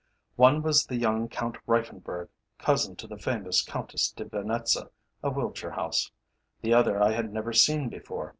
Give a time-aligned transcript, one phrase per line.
[0.35, 4.89] One was the young Count Reiffenburg, cousin to the famous Countess de Venetza,
[5.21, 6.11] of Wiltshire House,
[6.61, 8.29] the other I had never seen before.